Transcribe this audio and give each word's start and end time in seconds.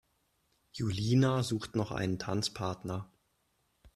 Julina 0.71 1.43
sucht 1.43 1.75
noch 1.75 1.91
einen 1.91 2.17
Tanzpartner. 2.17 3.11